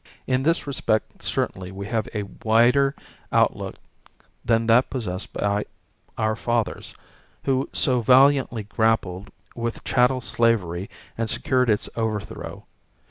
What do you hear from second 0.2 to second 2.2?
In this respect certainly we have